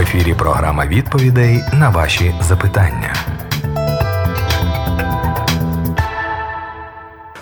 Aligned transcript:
ефірі 0.00 0.34
програма 0.34 0.86
відповідей 0.86 1.60
на 1.72 1.90
ваші 1.90 2.34
запитання. 2.40 3.14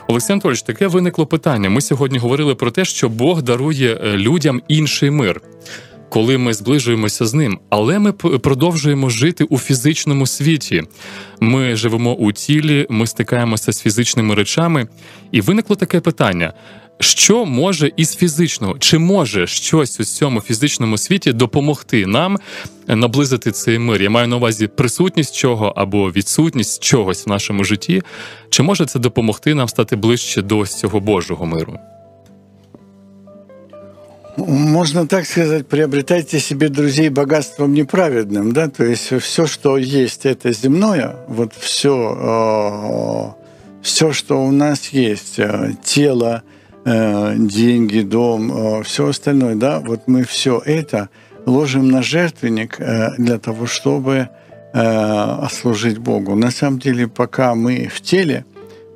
Олексій 0.08 0.33
Анатольович, 0.33 0.63
таке 0.63 0.87
виникло 0.87 1.27
питання. 1.27 1.71
Ми 1.71 1.81
сьогодні 1.81 2.19
говорили 2.19 2.55
про 2.55 2.71
те, 2.71 2.85
що 2.85 3.09
Бог 3.09 3.43
дарує 3.43 3.95
е, 3.95 4.17
людям 4.17 4.63
інший 4.69 5.11
мир, 5.11 5.41
коли 6.09 6.39
ми 6.39 6.55
зближуємося 6.55 7.27
з 7.27 7.35
ним. 7.35 7.59
Але 7.71 7.99
ми 7.99 8.13
продовжуємо 8.13 9.11
жити 9.11 9.45
у 9.45 9.59
фізичному 9.59 10.27
світі. 10.27 10.83
Ми 11.41 11.77
живемо 11.77 12.15
у 12.15 12.33
тілі, 12.33 12.87
ми 12.91 13.06
стикаємося 13.06 13.73
з 13.73 13.83
фізичними 13.83 14.35
речами, 14.35 14.88
і 15.33 15.41
виникло 15.41 15.77
таке 15.77 16.01
питання: 16.01 16.52
що 17.01 17.45
може 17.45 17.92
із 17.97 18.16
фізичного, 18.16 18.79
чи 18.79 18.98
може 18.98 19.47
щось 19.47 20.01
у 20.01 20.05
цьому 20.05 20.41
фізичному 20.41 20.98
світі 20.98 21.33
допомогти 21.33 22.06
нам 22.06 22.38
наблизити 22.88 23.52
цей 23.52 23.79
мир? 23.79 24.02
Я 24.02 24.11
маю 24.11 24.29
на 24.29 24.37
увазі 24.37 24.66
присутність 24.66 25.37
чого 25.37 25.73
або 25.77 26.10
відсутність 26.10 26.82
чогось 26.82 27.27
в 27.27 27.29
нашому 27.29 27.65
житті, 27.65 28.02
чи 28.51 28.62
може 28.62 28.87
це 28.87 28.98
допомогти 28.98 29.54
нам 29.54 29.68
стати 29.68 29.96
ближче 29.96 30.43
до 30.43 30.66
цього 30.66 31.01
Божого 31.01 31.46
миру? 31.46 31.79
Можно 34.37 35.09
так 35.09 35.27
сказать, 35.27 35.66
приобретайте 35.66 36.38
себе 36.38 36.68
друзей 36.68 37.09
богатством 37.09 37.73
неправедным, 37.73 38.52
да, 38.52 38.68
то 38.68 38.84
есть 38.84 39.12
все, 39.20 39.46
что 39.46 39.77
есть, 39.77 40.27
это 40.27 40.52
земное, 40.52 41.16
вот 41.27 41.54
все, 41.54 43.34
э, 43.34 43.82
все, 43.82 44.12
что 44.12 44.45
у 44.45 44.52
нас 44.52 44.88
есть, 44.91 45.38
э, 45.38 45.73
тело, 45.82 46.42
Э, 46.91 47.34
деньги, 47.37 48.01
дом, 48.01 48.51
э, 48.51 48.82
все 48.82 49.09
остальное, 49.09 49.56
да, 49.56 49.80
вот 49.80 50.02
мы 50.06 50.24
все 50.24 50.62
это 50.65 51.10
ложим 51.45 51.88
на 51.88 52.02
жертвенник 52.02 52.79
для 53.18 53.38
того, 53.38 53.66
чтобы 53.66 54.29
служить 55.51 55.96
Богу. 55.96 56.34
На 56.34 56.51
самом 56.51 56.79
деле, 56.79 57.09
пока 57.09 57.54
мы 57.54 57.88
в 57.88 58.02
теле, 58.02 58.45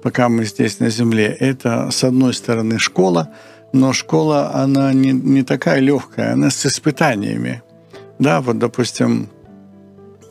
пока 0.02 0.28
мы 0.28 0.44
здесь 0.44 0.80
на 0.80 0.90
земле, 0.90 1.34
это, 1.40 1.90
с 1.90 2.04
одной 2.04 2.34
стороны, 2.34 2.78
школа, 2.78 3.30
но 3.72 3.92
школа, 3.92 4.54
она 4.54 4.92
не, 4.92 5.12
не 5.12 5.42
такая 5.42 5.80
легкая, 5.80 6.32
она 6.32 6.50
с 6.50 6.66
испытаниями. 6.66 7.62
Да, 8.18 8.40
вот, 8.40 8.58
допустим, 8.58 9.28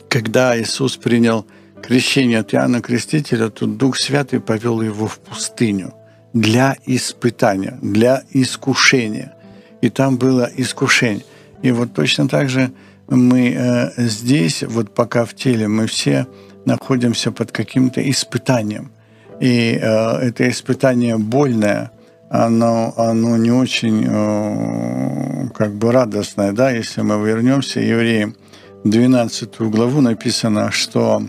когда 0.08 0.60
Иисус 0.60 0.96
принял 0.96 1.46
крещение 1.82 2.38
от 2.38 2.54
Иоанна 2.54 2.80
Крестителя, 2.80 3.48
то 3.48 3.66
Дух 3.66 3.96
Святый 3.96 4.40
повел 4.40 4.80
его 4.80 5.06
в 5.06 5.18
пустыню– 5.18 5.94
для 6.32 6.76
испытания, 6.86 7.78
для 7.82 8.22
искушения. 8.30 9.34
И 9.80 9.90
там 9.90 10.16
было 10.16 10.48
искушение. 10.56 11.24
И 11.62 11.70
вот 11.72 11.92
точно 11.94 12.28
так 12.28 12.48
же 12.48 12.72
мы 13.08 13.54
э, 13.56 13.90
здесь, 13.96 14.62
вот 14.62 14.94
пока 14.94 15.24
в 15.24 15.34
теле, 15.34 15.68
мы 15.68 15.86
все 15.86 16.26
находимся 16.64 17.32
под 17.32 17.52
каким-то 17.52 18.08
испытанием. 18.10 18.92
И 19.40 19.78
э, 19.80 20.16
это 20.18 20.48
испытание 20.48 21.18
больное, 21.18 21.90
оно, 22.32 22.94
оно 22.96 23.36
не 23.36 23.50
очень 23.50 24.06
э, 24.08 25.48
как 25.54 25.74
бы 25.74 25.92
радостное, 25.92 26.52
да, 26.52 26.70
если 26.70 27.02
мы 27.02 27.16
вернемся, 27.28 27.80
евреям 27.80 28.36
12 28.84 29.60
главу 29.60 30.00
написано, 30.00 30.70
что 30.70 31.22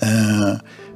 э, 0.00 0.06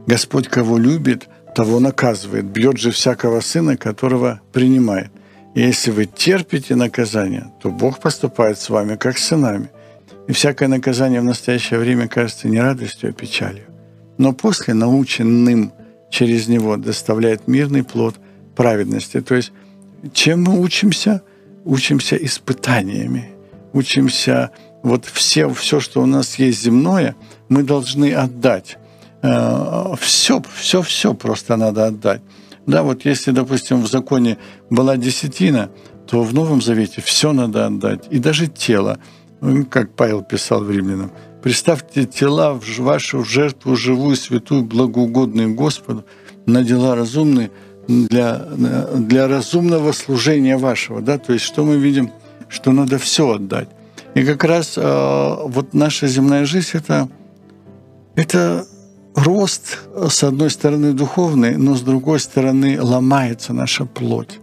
Господь 0.07 0.49
кого 0.49 0.79
любит, 0.79 1.29
того 1.55 1.79
наказывает, 1.79 2.47
бьет 2.47 2.79
же 2.79 2.91
всякого 2.91 3.41
сына, 3.41 3.77
которого 3.77 4.41
принимает. 4.51 5.11
И 5.55 5.61
если 5.61 5.91
вы 5.91 6.07
терпите 6.07 6.75
наказание, 6.75 7.53
то 7.63 7.71
Бог 7.71 8.01
поступает 8.01 8.59
с 8.59 8.71
вами 8.71 8.97
как 8.97 9.19
с 9.19 9.27
сынами. 9.27 9.69
И 10.27 10.33
всякое 10.33 10.69
наказание 10.69 11.21
в 11.21 11.25
настоящее 11.25 11.81
время 11.81 12.09
кажется 12.09 12.49
не 12.49 12.61
радостью, 12.61 13.11
а 13.11 13.13
печалью. 13.13 13.67
Но 14.17 14.33
после 14.33 14.73
наученным 14.73 15.73
через 16.11 16.49
него 16.49 16.79
доставляет 16.79 17.47
мирный 17.47 17.85
плод 17.85 18.17
праведности. 18.57 19.21
То 19.21 19.35
есть 19.35 19.53
чем 20.13 20.45
мы 20.45 20.61
учимся? 20.61 21.23
Учимся 21.65 22.17
испытаниями. 22.17 23.31
Учимся 23.73 24.51
вот 24.83 25.05
все, 25.05 25.49
все, 25.51 25.81
что 25.81 26.03
у 26.03 26.07
нас 26.07 26.39
есть 26.39 26.63
земное, 26.63 27.15
мы 27.49 27.63
должны 27.63 28.15
отдать 28.15 28.79
все, 30.01 30.43
все, 30.55 30.83
все 30.83 31.15
просто 31.15 31.57
надо 31.57 31.87
отдать. 31.87 32.21
Да, 32.67 32.83
вот 32.83 33.05
если, 33.05 33.31
допустим, 33.31 33.83
в 33.83 33.89
законе 33.89 34.39
была 34.71 34.97
десятина, 34.97 35.71
то 36.07 36.23
в 36.23 36.35
Новом 36.35 36.61
Завете 36.61 37.01
все 37.01 37.33
надо 37.33 37.67
отдать, 37.67 38.05
и 38.11 38.19
даже 38.19 38.47
тело, 38.47 38.99
ну, 39.41 39.65
как 39.65 39.95
Павел 39.95 40.23
писал 40.23 40.63
в 40.63 40.71
Римлянам, 40.71 41.13
«Представьте 41.43 42.07
тела 42.07 42.55
в 42.55 42.79
вашу 42.79 43.25
жертву 43.25 43.77
живую, 43.77 44.17
святую, 44.17 44.63
благоугодную 44.63 45.55
Господу, 45.55 46.05
на 46.47 46.63
дела 46.63 46.97
разумные, 46.97 47.51
для, 47.89 48.39
для 48.95 49.29
разумного 49.29 49.93
служения 49.93 50.57
вашего». 50.57 51.01
Да? 51.01 51.19
То 51.19 51.33
есть 51.33 51.45
что 51.45 51.65
мы 51.65 51.77
видим? 51.77 52.11
Что 52.49 52.73
надо 52.73 52.99
все 52.99 53.35
отдать. 53.35 53.69
И 54.15 54.25
как 54.25 54.45
раз 54.45 54.75
э, 54.77 54.83
вот 54.83 55.75
наша 55.75 56.07
земная 56.07 56.45
жизнь 56.47 56.71
это,– 56.75 57.09
это 58.17 58.67
рост, 59.17 59.81
с 60.09 60.23
одной 60.23 60.51
стороны, 60.51 60.93
духовный, 60.93 61.57
но 61.57 61.75
с 61.75 61.83
другой 61.83 62.21
стороны, 62.21 62.81
ломается 62.81 63.53
наша 63.53 63.85
плоть. 63.85 64.39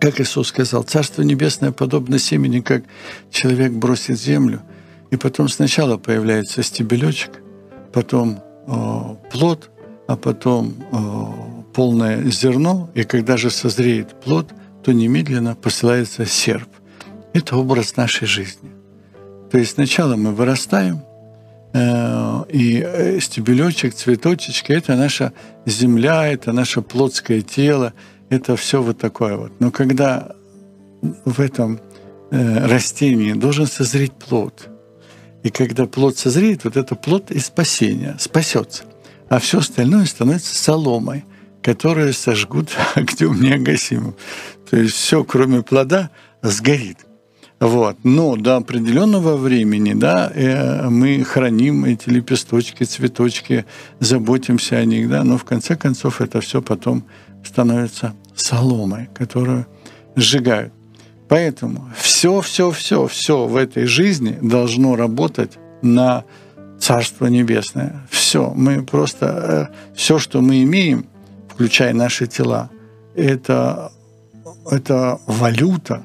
Как 0.00 0.20
Иисус 0.20 0.48
сказал, 0.48 0.82
Царство 0.82 1.22
Небесное 1.22 1.72
подобно 1.72 2.18
семени, 2.18 2.60
как 2.60 2.84
человек 3.30 3.72
бросит 3.72 4.20
землю, 4.20 4.62
и 5.10 5.16
потом 5.16 5.48
сначала 5.48 5.96
появляется 5.96 6.62
стебелечек, 6.62 7.42
потом 7.92 8.40
э, 8.66 9.30
плод, 9.32 9.70
а 10.06 10.16
потом 10.16 10.74
э, 10.92 10.96
полное 11.78 12.24
зерно, 12.24 12.90
и 12.94 13.04
когда 13.04 13.36
же 13.36 13.50
созреет 13.50 14.20
плод, 14.20 14.52
то 14.82 14.92
немедленно 14.92 15.54
посылается 15.54 16.26
серп. 16.26 16.68
Это 17.34 17.56
образ 17.56 17.96
нашей 17.96 18.26
жизни. 18.26 18.70
То 19.52 19.58
есть 19.58 19.74
сначала 19.74 20.16
мы 20.16 20.32
вырастаем, 20.32 21.02
Э, 21.72 22.44
и 22.48 22.82
э, 22.84 23.20
стебелечек, 23.20 23.94
цветочечки— 23.94 24.72
это 24.78 24.96
наша 24.96 25.32
земля, 25.66 26.26
это 26.26 26.52
наше 26.52 26.80
плотское 26.82 27.42
тело, 27.42 27.92
это 28.30 28.56
все 28.56 28.82
вот 28.82 28.98
такое 28.98 29.36
вот. 29.36 29.52
Но 29.60 29.70
когда 29.70 30.32
в 31.24 31.40
этом 31.40 31.80
э, 32.30 32.66
растении 32.66 33.34
должен 33.34 33.66
созреть 33.66 34.12
плод, 34.12 34.68
и 35.42 35.50
когда 35.50 35.86
плод 35.86 36.16
созреет, 36.16 36.64
вот 36.64 36.76
это 36.76 36.94
плод 36.94 37.30
и 37.30 37.38
спасения, 37.38 38.16
спасется. 38.18 38.84
А 39.28 39.38
все 39.38 39.58
остальное 39.58 40.06
становится 40.06 40.54
соломой, 40.54 41.24
которую 41.62 42.12
сожгут 42.12 42.70
огнем 42.94 43.40
неогасимым. 43.40 44.14
То 44.70 44.76
есть 44.76 44.94
все, 44.94 45.24
кроме 45.24 45.62
плода, 45.62 46.10
сгорит. 46.42 46.98
Вот. 47.60 47.96
Но 48.04 48.36
до 48.36 48.56
определенного 48.56 49.36
времени 49.36 49.92
да, 49.94 50.30
э, 50.32 50.88
мы 50.88 51.24
храним 51.24 51.84
эти 51.84 52.08
лепесточки, 52.08 52.84
цветочки, 52.84 53.64
заботимся 53.98 54.76
о 54.76 54.84
них, 54.84 55.08
да, 55.08 55.24
но 55.24 55.38
в 55.38 55.44
конце 55.44 55.76
концов 55.76 56.20
это 56.20 56.40
все 56.40 56.62
потом 56.62 57.04
становится 57.44 58.14
соломой, 58.36 59.08
которую 59.12 59.66
сжигают. 60.14 60.72
Поэтому 61.28 61.90
все, 61.96 62.40
все, 62.40 62.70
все, 62.70 63.06
все 63.06 63.46
в 63.46 63.56
этой 63.56 63.84
жизни 63.86 64.38
должно 64.40 64.96
работать 64.96 65.58
на 65.82 66.24
Царство 66.78 67.26
Небесное. 67.26 68.06
Все. 68.08 68.52
Мы 68.54 68.84
просто 68.84 69.70
э, 69.72 69.94
все, 69.96 70.18
что 70.18 70.40
мы 70.40 70.62
имеем, 70.62 71.06
включая 71.58 71.92
наши 71.92 72.28
тела, 72.28 72.70
это, 73.16 73.90
это 74.70 75.18
валюта, 75.26 76.02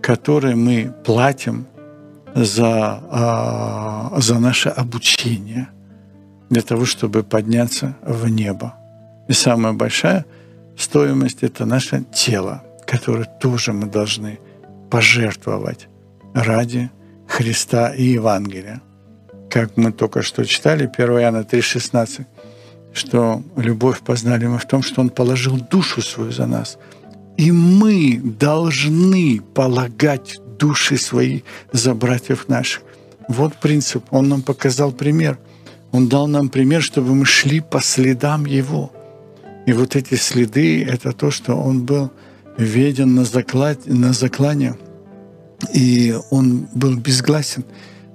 которые 0.00 0.54
мы 0.54 0.94
платим 1.04 1.66
за, 2.36 3.00
а, 3.10 4.12
за 4.20 4.38
наше 4.38 4.68
обучение 4.68 5.66
для 6.50 6.62
того, 6.62 6.84
чтобы 6.84 7.24
подняться 7.24 7.96
в 8.02 8.28
небо. 8.28 8.74
И 9.26 9.32
самая 9.32 9.72
большая 9.72 10.24
стоимость– 10.78 11.38
это 11.42 11.66
наше 11.66 12.04
тело, 12.14 12.62
которое 12.86 13.24
тоже 13.24 13.72
мы 13.72 13.88
должны 13.88 14.38
пожертвовать 14.88 15.88
ради 16.32 16.90
Христа 17.26 17.92
и 17.92 18.04
Евангелия. 18.04 18.80
Как 19.50 19.76
мы 19.76 19.90
только 19.90 20.22
что 20.22 20.44
читали, 20.44 20.88
1 20.96 21.10
Иоанна 21.10 21.38
3,16, 21.38 22.24
что 22.96 23.42
любовь 23.56 24.00
познали 24.00 24.46
мы 24.46 24.58
в 24.58 24.66
том, 24.66 24.82
что 24.82 25.00
Он 25.00 25.10
положил 25.10 25.56
душу 25.70 26.02
свою 26.02 26.32
за 26.32 26.46
нас– 26.46 26.78
и 27.36 27.52
мы 27.52 28.18
должны 28.22 29.40
полагать 29.54 30.38
души 30.58 30.96
свои 30.96 31.42
за 31.72 31.94
братьев 31.94 32.48
наших. 32.48 32.82
Вот 33.28 33.56
принцип. 33.56 34.04
Он 34.10 34.28
нам 34.28 34.42
показал 34.42 34.92
пример. 34.92 35.38
Он 35.92 36.08
дал 36.08 36.26
нам 36.28 36.48
пример, 36.48 36.82
чтобы 36.82 37.14
мы 37.14 37.26
шли 37.26 37.60
по 37.60 37.80
следам 37.80 38.46
Его. 38.46 38.90
И 39.66 39.72
вот 39.72 39.96
эти 39.96 40.14
следы— 40.14 40.84
это 40.88 41.12
то, 41.12 41.30
что 41.30 41.54
Он 41.54 41.84
был 41.84 42.10
веден 42.56 43.14
на, 43.14 43.24
заклад... 43.24 43.86
на 43.86 44.12
заклане 44.12 44.76
И 45.74 46.16
он 46.30 46.68
был 46.74 46.96
безгласен, 46.96 47.64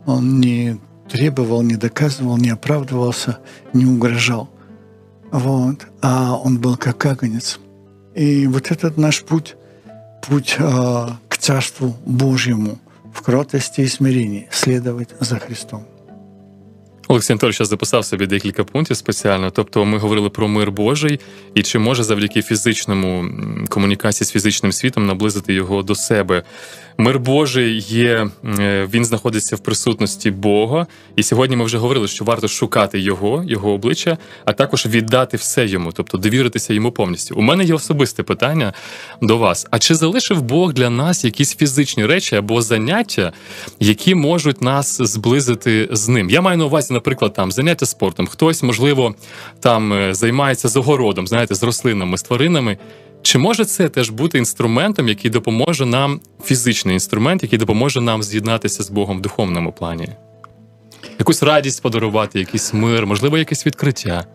он 0.05 0.39
не 0.39 0.79
требовал, 1.09 1.61
не 1.61 1.75
доказывал, 1.75 2.37
не 2.37 2.49
оправдывался, 2.49 3.37
не 3.73 3.85
угрожал. 3.85 4.49
Вот. 5.31 5.87
А 6.01 6.35
он 6.35 6.59
был 6.59 6.77
как 6.77 7.05
агнец. 7.05 7.59
И 8.13 8.47
вот 8.47 8.71
этот 8.71 8.97
наш 8.97 9.23
путь, 9.23 9.55
путь 10.27 10.55
э, 10.59 11.07
к 11.29 11.37
Царству 11.37 11.95
Божьему 12.05 12.79
в 13.13 13.21
кротости 13.21 13.81
и 13.81 13.87
смирении, 13.87 14.49
следовать 14.51 15.09
за 15.19 15.39
Христом. 15.39 15.85
Олексій 17.11 17.33
Анатольович 17.33 17.61
записав 17.61 18.05
собі 18.05 18.25
декілька 18.25 18.63
пунктів 18.63 18.97
спеціально. 18.97 19.51
Тобто, 19.51 19.85
ми 19.85 19.97
говорили 19.97 20.29
про 20.29 20.47
мир 20.47 20.71
Божий, 20.71 21.19
і 21.55 21.63
чи 21.63 21.79
може 21.79 22.03
завдяки 22.03 22.41
фізичному 22.41 23.25
комунікації 23.69 24.27
з 24.27 24.31
фізичним 24.31 24.71
світом 24.71 25.05
наблизити 25.05 25.53
його 25.53 25.83
до 25.83 25.95
себе. 25.95 26.43
Мир 26.97 27.19
Божий 27.19 27.79
є, 27.79 28.27
е, 28.59 28.87
він 28.93 29.05
знаходиться 29.05 29.55
в 29.55 29.59
присутності 29.59 30.31
Бога. 30.31 30.87
І 31.15 31.23
сьогодні 31.23 31.55
ми 31.55 31.65
вже 31.65 31.77
говорили, 31.77 32.07
що 32.07 32.25
варто 32.25 32.47
шукати 32.47 32.99
його, 32.99 33.43
його 33.47 33.71
обличчя, 33.71 34.17
а 34.45 34.53
також 34.53 34.85
віддати 34.85 35.37
все 35.37 35.65
йому, 35.65 35.91
тобто 35.91 36.17
довіритися 36.17 36.73
йому 36.73 36.91
повністю. 36.91 37.35
У 37.35 37.41
мене 37.41 37.63
є 37.63 37.73
особисте 37.73 38.23
питання 38.23 38.73
до 39.21 39.37
вас: 39.37 39.67
а 39.71 39.79
чи 39.79 39.95
залишив 39.95 40.41
Бог 40.41 40.73
для 40.73 40.89
нас 40.89 41.25
якісь 41.25 41.55
фізичні 41.55 42.05
речі 42.05 42.35
або 42.35 42.61
заняття, 42.61 43.33
які 43.79 44.15
можуть 44.15 44.61
нас 44.61 45.01
зблизити 45.01 45.89
з 45.91 46.07
ним? 46.07 46.29
Я 46.29 46.41
маю 46.41 46.57
на 46.57 46.65
увазі, 46.65 46.93
наприклад, 47.01 47.33
там 47.33 47.51
заняття 47.51 47.85
спортом. 47.85 48.27
Хтось, 48.27 48.63
можливо, 48.63 49.15
там 49.59 49.93
е, 49.93 50.13
займається 50.13 50.67
з 50.67 50.77
огородом, 50.77 51.27
знаєте, 51.27 51.55
з 51.55 51.63
рослинами, 51.63 52.17
з 52.17 52.23
тваринами. 52.23 52.77
Чи 53.21 53.37
може 53.37 53.65
це 53.65 53.89
теж 53.89 54.09
бути 54.09 54.37
інструментом, 54.37 55.07
який 55.07 55.31
допоможе 55.31 55.85
нам, 55.85 56.19
фізичний 56.43 56.93
інструмент, 56.93 57.43
який 57.43 57.59
допоможе 57.59 58.01
нам 58.01 58.23
з'єднатися 58.23 58.83
з 58.83 58.89
Богом 58.89 59.17
в 59.17 59.21
духовному 59.21 59.71
плані? 59.71 60.09
Якусь 61.19 61.43
радість 61.43 61.81
подарувати, 61.81 62.39
якийсь 62.39 62.73
мир, 62.73 63.07
можливо, 63.07 63.37
якесь 63.37 63.65
відкриття? 63.65 64.25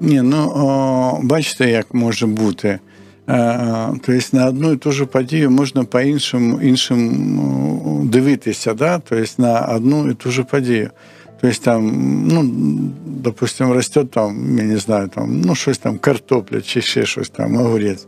Ні, 0.00 0.22
ну 0.22 0.52
о, 0.56 1.20
бачите, 1.22 1.70
як 1.70 1.94
може 1.94 2.26
бути. 2.26 2.78
Тобто 4.06 4.20
на 4.32 4.46
одну 4.46 4.72
і 4.72 4.76
ту 4.76 4.92
ж 4.92 5.04
подію 5.04 5.50
можна 5.50 5.84
по 5.84 6.00
іншим 6.00 6.60
іншим 6.62 8.08
дивитися, 8.12 8.74
да? 8.74 9.00
тобто 9.08 9.42
на 9.42 9.60
одну 9.60 10.10
і 10.10 10.14
ту 10.14 10.30
ж 10.30 10.42
подію. 10.42 10.90
То 11.41 11.47
есть 11.47 11.63
там, 11.63 12.27
ну, 12.27 12.43
допустим, 13.05 13.73
растет 13.73 14.11
там, 14.11 14.57
я 14.57 14.63
не 14.63 14.77
знаю, 14.77 15.09
там, 15.09 15.41
ну, 15.41 15.55
щось 15.55 15.77
там, 15.77 15.97
картопля 15.97 16.61
чи 16.61 16.81
ще 16.81 17.05
щось 17.05 17.29
там, 17.29 17.57
огурець. 17.57 18.07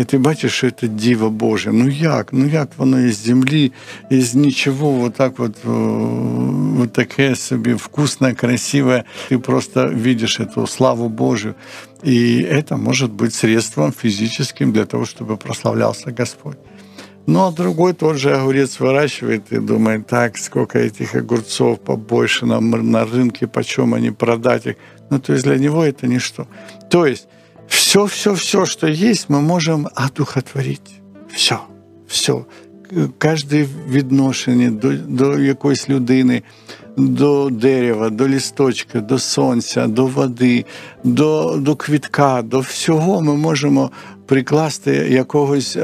І 0.00 0.04
ти 0.04 0.18
бачиш, 0.18 0.52
що 0.52 0.70
це 0.70 0.88
диво 0.88 1.30
Боже. 1.30 1.72
Ну 1.72 1.88
як? 1.88 2.28
Ну 2.32 2.48
як 2.48 2.68
воно 2.76 3.00
із 3.00 3.24
землі, 3.24 3.72
із 4.10 4.34
нічого, 4.34 4.90
вот 4.90 5.14
так 5.14 5.38
вот, 5.38 5.56
вот 5.64 6.92
таке 6.92 7.36
собі 7.36 7.74
вкусне, 7.74 8.34
красиве. 8.34 9.04
Ти 9.28 9.38
просто 9.38 9.86
видиш 9.94 10.40
эту 10.40 10.66
славу 10.66 11.08
Божию. 11.08 11.54
И 12.06 12.46
это 12.52 12.76
может 12.76 13.10
быть 13.12 13.34
средством 13.34 13.92
физическим 13.92 14.72
для 14.72 14.84
того, 14.84 15.04
чтобы 15.04 15.36
прославлялся 15.36 16.14
Господь. 16.18 16.56
Ну, 17.26 17.46
а 17.46 17.52
другой 17.52 17.92
тот 17.92 18.16
же 18.16 18.34
огурец 18.34 18.80
выращивает 18.80 19.52
и 19.52 19.58
думает, 19.58 20.06
так, 20.06 20.36
сколько 20.38 20.78
этих 20.78 21.14
огурцов 21.14 21.78
побольше 21.78 22.46
на, 22.46 22.60
на 22.60 23.04
рынке, 23.04 23.46
почем 23.46 23.94
они 23.94 24.10
продать 24.10 24.66
их. 24.66 24.76
Ну, 25.10 25.18
то 25.18 25.32
есть 25.32 25.44
для 25.44 25.56
него 25.56 25.84
это 25.84 26.06
ничто. 26.06 26.46
То 26.88 27.06
есть 27.06 27.28
все, 27.68 28.06
все, 28.06 28.34
все, 28.34 28.66
что 28.66 28.86
есть, 28.88 29.28
мы 29.28 29.40
можем 29.40 29.88
одухотворить. 29.94 31.00
Все, 31.32 31.60
все. 32.08 32.44
Кожне 33.18 33.66
відношення 33.88 34.70
до 34.70 34.92
до 34.92 35.38
якоїсь 35.38 35.88
людини, 35.88 36.42
до 36.96 37.50
дерева, 37.50 38.10
до 38.10 38.28
лісточка, 38.28 39.00
до 39.00 39.18
сонця, 39.18 39.86
до 39.86 40.06
води, 40.06 40.64
до 41.04 41.56
до 41.56 41.76
квітка, 41.76 42.42
до 42.42 42.60
всього 42.60 43.20
ми 43.20 43.36
можемо 43.36 43.90
прикласти 44.25 44.91
якогось 44.91 45.77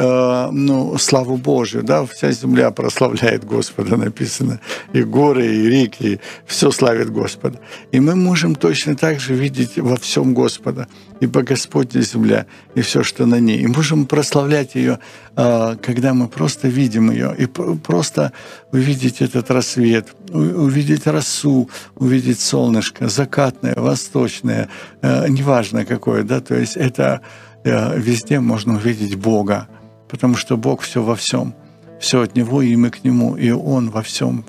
ну, 0.51 0.97
славу 0.97 1.37
Божию. 1.37 1.83
Да? 1.83 2.01
Вся 2.01 2.31
земля 2.31 2.71
прославляє 2.71 3.39
Господа, 3.47 3.97
написано. 3.97 4.59
И 4.93 5.03
горы, 5.03 5.45
и 5.45 5.69
реки, 5.69 6.11
и 6.11 6.19
все 6.45 6.71
славит 6.71 7.09
Господа. 7.09 7.59
И 7.93 7.99
мы 7.99 8.15
можем 8.15 8.55
точно 8.55 8.95
так 8.95 9.19
же 9.19 9.33
видеть 9.33 9.77
во 9.77 9.95
всем 9.95 10.33
Господа, 10.33 10.87
ибо 11.21 11.41
Господь 11.41 11.93
земля, 11.93 12.45
и 12.75 12.81
все, 12.81 13.03
что 13.03 13.25
на 13.25 13.39
ней. 13.39 13.61
И 13.61 13.67
можем 13.67 14.05
прославлять 14.05 14.75
ее, 14.75 14.97
когда 15.35 16.13
мы 16.13 16.27
просто 16.27 16.67
видим 16.67 17.11
ее, 17.11 17.35
и 17.37 17.45
просто 17.45 18.31
увидеть 18.73 19.21
этот 19.21 19.51
рассвет, 19.51 20.07
увидеть 20.33 21.07
росу, 21.07 21.69
увидеть 21.95 22.39
солнышко, 22.39 23.09
закатное, 23.09 23.75
восточное, 23.75 24.67
неважно 25.01 25.85
какое, 25.85 26.23
да, 26.23 26.39
то 26.39 26.55
есть 26.55 26.77
это 26.77 27.21
Э, 27.21 27.50
везде 27.63 28.39
можно 28.39 28.75
увидеть 28.75 29.15
Бога, 29.15 29.67
потому 30.09 30.35
что 30.35 30.57
Бог 30.57 30.81
все 30.81 31.01
во 31.01 31.15
всем, 31.15 31.53
все 31.99 32.21
от 32.21 32.35
Него, 32.35 32.61
и 32.61 32.75
мы 32.75 32.89
к 32.89 33.03
Нему, 33.03 33.35
и 33.35 33.51
Он 33.51 33.89
во 33.89 34.01
всем. 34.01 34.43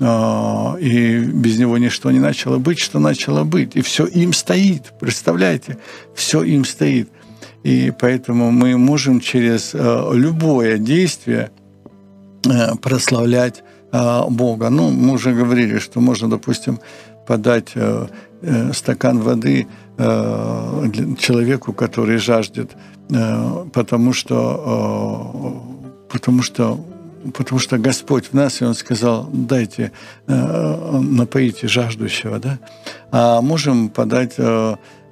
А, 0.00 0.76
и 0.78 1.18
без 1.18 1.58
Него 1.58 1.78
ничто 1.78 2.10
не 2.10 2.20
начало 2.20 2.58
быть, 2.58 2.78
что 2.78 2.98
начало 2.98 3.44
быть. 3.44 3.74
И 3.74 3.80
все 3.80 4.06
им 4.06 4.32
стоит, 4.32 4.92
представляете? 5.00 5.78
Все 6.14 6.42
им 6.42 6.64
стоит. 6.64 7.10
И 7.64 7.92
поэтому 7.98 8.52
мы 8.52 8.76
можем 8.76 9.20
через 9.20 9.74
э, 9.74 10.10
любое 10.12 10.78
действие 10.78 11.50
э, 12.46 12.76
прославлять 12.76 13.64
Бога. 13.90 14.68
Ну, 14.68 14.90
мы 14.90 15.14
уже 15.14 15.32
говорили, 15.32 15.78
что 15.78 16.00
можно, 16.00 16.28
допустим, 16.28 16.78
подать 17.28 17.74
стакан 18.72 19.18
воды 19.20 19.66
Э, 20.00 20.88
человеку, 21.18 21.72
который 21.72 22.18
жаждет, 22.18 22.70
э, 23.10 23.64
потому 23.72 24.12
что, 24.12 25.58
э, 26.08 26.12
потому 26.12 26.42
что 26.42 26.78
потому 27.34 27.58
что 27.58 27.78
Господь 27.78 28.26
в 28.26 28.32
нас, 28.32 28.60
и 28.60 28.64
Он 28.64 28.76
сказал, 28.76 29.28
дайте, 29.32 29.90
напоите 30.26 31.66
жаждущего, 31.66 32.38
да? 32.38 32.58
А 33.10 33.40
можем 33.40 33.88
подать 33.88 34.36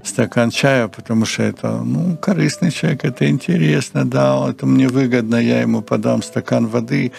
стакан 0.07 0.51
чая, 0.51 0.89
потому 0.89 1.27
что 1.27 1.43
это, 1.43 1.83
ну, 1.83 2.17
корыстный 2.17 2.71
человек, 2.71 3.05
это 3.05 3.29
интересно, 3.29 4.05
да, 4.05 4.49
это 4.49 4.67
мне 4.67 4.89
выгодно, 4.89 5.37
я 5.37 5.61
ему 5.61 5.83
подам 5.83 6.23
стакан 6.23 6.67
воды, 6.67 7.13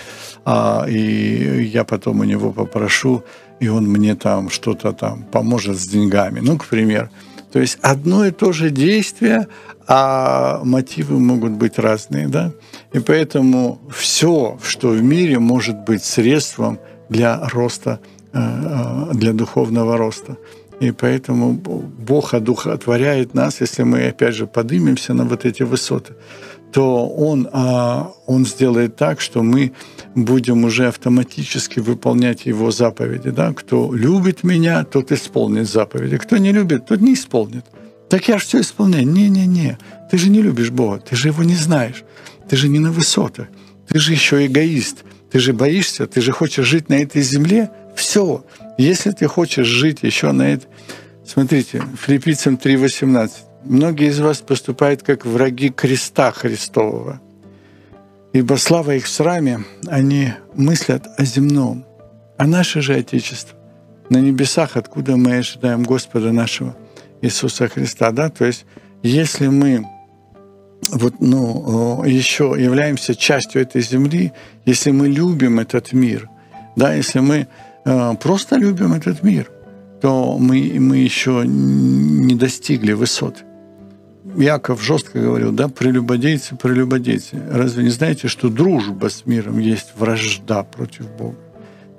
а, 0.45 0.85
и 0.87 1.63
я 1.63 1.83
потом 1.83 2.19
у 2.19 2.23
него 2.23 2.51
попрошу, 2.51 3.23
и 3.59 3.67
он 3.67 3.85
мне 3.85 4.15
там 4.15 4.49
что-то 4.49 4.93
там 4.93 5.23
поможет 5.23 5.77
с 5.77 5.87
деньгами, 5.87 6.39
ну, 6.39 6.57
к 6.57 6.65
примеру. 6.65 7.09
То 7.51 7.59
есть 7.59 7.77
одно 7.81 8.25
и 8.25 8.31
то 8.31 8.51
же 8.51 8.69
действие, 8.69 9.47
а 9.87 10.61
мотивы 10.63 11.19
могут 11.19 11.53
быть 11.53 11.79
разные. 11.79 12.27
Да? 12.27 12.51
И 12.93 12.99
поэтому 12.99 13.79
все, 13.89 14.59
что 14.63 14.89
в 14.89 15.01
мире, 15.01 15.39
может 15.39 15.77
быть 15.85 16.03
средством 16.03 16.79
для 17.09 17.39
роста, 17.49 17.99
э, 18.33 18.39
э, 18.39 19.13
для 19.13 19.33
духовного 19.33 19.97
роста. 19.97 20.37
И 20.79 20.91
поэтому 20.91 21.53
Бог 21.53 22.33
одухотворяет 22.33 23.33
нас, 23.33 23.61
если 23.61 23.83
мы, 23.83 24.07
опять 24.07 24.35
же, 24.35 24.45
поднимемся 24.45 25.13
на 25.13 25.25
вот 25.25 25.45
эти 25.45 25.63
высоты 25.63 26.13
то 26.71 27.07
он, 27.07 27.47
а, 27.51 28.11
он 28.25 28.45
сделает 28.45 28.95
так, 28.95 29.21
что 29.21 29.41
мы 29.41 29.71
будем 30.15 30.65
уже 30.65 30.87
автоматически 30.87 31.79
выполнять 31.79 32.45
его 32.45 32.71
заповеди. 32.71 33.29
Да? 33.29 33.53
Кто 33.53 33.93
любит 33.93 34.43
меня, 34.43 34.83
тот 34.83 35.11
исполнит 35.11 35.67
заповеди. 35.69 36.17
Кто 36.17 36.37
не 36.37 36.51
любит, 36.51 36.87
тот 36.87 37.01
не 37.01 37.13
исполнит. 37.13 37.65
Так 38.09 38.27
я 38.27 38.37
же 38.37 38.45
все 38.45 38.61
исполняю. 38.61 39.07
Не-не-не, 39.07 39.77
ты 40.11 40.17
же 40.17 40.29
не 40.29 40.41
любишь 40.41 40.71
Бога, 40.71 40.99
ты 40.99 41.15
же 41.15 41.29
его 41.29 41.43
не 41.43 41.55
знаешь, 41.55 42.03
ты 42.49 42.55
же 42.55 42.67
не 42.69 42.79
на 42.79 42.91
высотах, 42.91 43.47
ты 43.87 43.99
же 43.99 44.13
еще 44.13 44.45
эгоист, 44.45 45.03
ты 45.31 45.39
же 45.39 45.53
боишься, 45.53 46.07
ты 46.07 46.21
же 46.21 46.31
хочешь 46.31 46.67
жить 46.67 46.89
на 46.89 47.01
этой 47.01 47.21
земле. 47.21 47.69
Все. 48.07 48.45
Если 48.77 49.11
ты 49.11 49.27
хочешь 49.27 49.67
жить 49.67 50.01
еще 50.01 50.31
на 50.31 50.53
этой... 50.53 50.69
Смотрите, 51.25 51.83
Филиппийцам 52.05 52.55
3.18. 52.55 53.31
Многие 53.65 54.07
из 54.07 54.21
вас 54.21 54.37
поступают 54.37 55.03
как 55.03 55.25
враги 55.25 55.69
креста 55.69 56.31
Христового. 56.31 57.19
Ибо 58.31 58.55
слава 58.55 58.95
их 58.95 59.07
в 59.07 59.09
сраме, 59.09 59.65
они 59.87 60.31
мыслят 60.55 61.05
о 61.17 61.25
земном. 61.25 61.85
А 62.37 62.47
наше 62.47 62.81
же 62.81 62.95
Отечество 62.95 63.57
на 64.09 64.19
небесах, 64.19 64.77
откуда 64.77 65.17
мы 65.17 65.39
ожидаем 65.39 65.83
Господа 65.83 66.31
нашего 66.31 66.77
Иисуса 67.21 67.67
Христа. 67.67 68.11
Да? 68.11 68.29
То 68.29 68.45
есть 68.45 68.65
если 69.03 69.47
мы 69.47 69.85
вот, 70.93 71.15
ну, 71.19 72.05
еще 72.05 72.55
являемся 72.57 73.15
частью 73.15 73.63
этой 73.63 73.81
земли, 73.81 74.31
если 74.63 74.91
мы 74.91 75.09
любим 75.09 75.59
этот 75.59 75.91
мир, 75.91 76.29
да, 76.77 76.93
если 76.93 77.19
мы 77.19 77.47
просто 78.21 78.57
любим 78.57 78.93
этот 78.93 79.23
мир, 79.23 79.49
то 80.01 80.37
мы, 80.37 80.77
мы 80.79 80.97
еще 80.97 81.43
не 81.45 82.35
достигли 82.35 82.93
высот 82.93 83.43
Яков 84.35 84.83
жестко 84.83 85.19
говорил, 85.19 85.51
да, 85.51 85.67
прелюбодейцы, 85.67 86.55
прелюбодейцы. 86.55 87.41
Разве 87.49 87.83
не 87.83 87.89
знаете, 87.89 88.27
что 88.27 88.49
дружба 88.49 89.09
с 89.09 89.25
миром 89.25 89.57
есть 89.57 89.93
вражда 89.95 90.63
против 90.63 91.09
Бога? 91.17 91.37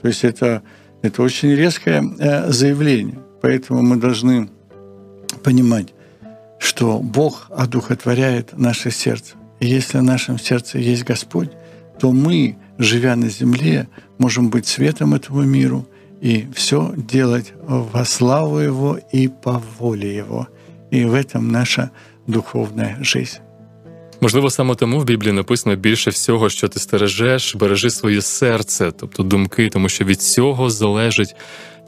То 0.02 0.08
есть 0.08 0.24
это, 0.24 0.62
это 1.02 1.22
очень 1.22 1.54
резкое 1.54 2.04
э, 2.18 2.50
заявление. 2.50 3.18
Поэтому 3.40 3.82
мы 3.82 3.96
должны 3.96 4.48
понимать, 5.42 5.88
что 6.58 7.00
Бог 7.00 7.50
одухотворяет 7.50 8.56
наше 8.56 8.90
сердце. 8.90 9.34
И 9.60 9.66
если 9.66 9.98
в 9.98 10.02
нашем 10.02 10.38
сердце 10.38 10.78
есть 10.78 11.04
Господь, 11.04 11.50
то 11.98 12.12
мы, 12.12 12.56
живя 12.77 13.15
на 13.15 13.29
земле, 13.29 13.87
можем 14.17 14.49
быть 14.49 14.67
светом 14.67 15.13
этому 15.13 15.43
миру 15.43 15.87
и 16.21 16.47
все 16.55 16.93
делать 16.95 17.53
во 17.67 18.05
славу 18.05 18.57
Его 18.59 18.99
и 19.11 19.27
по 19.27 19.61
воле 19.79 20.15
Его. 20.15 20.47
И 20.91 21.05
в 21.05 21.13
этом 21.13 21.51
наша 21.51 21.91
духовная 22.27 22.97
жизнь. 23.01 23.39
Можливо, 24.21 24.49
саме 24.49 24.75
тому 24.75 24.99
в 24.99 25.05
Біблії 25.05 25.33
написано 25.33 25.75
більше 25.75 26.09
всього, 26.09 26.49
що 26.49 26.67
ти 26.67 26.79
стережеш, 26.79 27.55
бережи 27.55 27.89
своє 27.89 28.21
серце, 28.21 28.91
тобто 28.99 29.23
думки, 29.23 29.69
тому 29.69 29.89
що 29.89 30.05
від 30.05 30.21
цього 30.21 30.69
залежить 30.69 31.35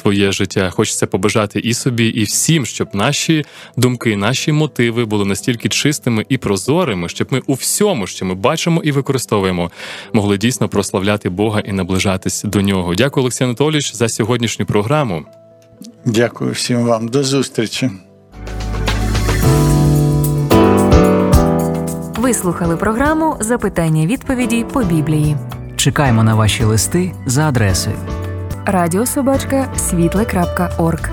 твоє 0.02 0.33
життя. 0.33 0.71
Хочеться 0.71 1.07
побажати 1.07 1.59
і 1.59 1.75
собі, 1.75 2.07
і 2.07 2.25
всім, 2.25 2.66
щоб 2.66 2.88
наші 2.92 3.45
думки, 3.76 4.16
наші 4.16 4.52
мотиви 4.52 5.04
були 5.04 5.25
настільки 5.25 5.69
чистими 5.69 6.25
і 6.28 6.38
прозорими, 6.38 7.09
щоб 7.09 7.28
ми 7.30 7.42
у 7.47 7.54
всьому, 7.54 8.07
що 8.07 8.26
ми 8.26 8.35
бачимо 8.35 8.83
і 8.85 8.92
використовуємо, 8.92 9.71
могли 10.12 10.38
дійсно 10.38 10.69
прославляти 10.69 11.28
Бога 11.28 11.61
і 11.61 11.73
наближатись 11.73 12.42
до 12.45 12.61
нього. 12.61 12.95
Дякую, 12.95 13.23
Олексій 13.23 13.45
Анатолійович, 13.45 13.95
за 13.95 14.09
сьогоднішню 14.09 14.66
програму. 14.66 15.25
Дякую 16.04 16.52
всім 16.52 16.85
вам. 16.85 17.09
До 17.09 17.25
зустрічі. 17.25 17.90
Ви 22.16 22.35
слухали 22.35 22.76
програму 22.76 23.37
Запитання 23.40 24.07
відповіді 24.07 24.66
по 24.73 24.85
Біблії. 24.85 25.37
Чекаємо 25.76 26.23
на 26.23 26.35
ваші 26.35 26.64
листи 26.64 27.12
за 27.26 27.49
адресою 27.49 28.20
Радіособачка 28.71 29.77
світле.орг. 29.77 31.11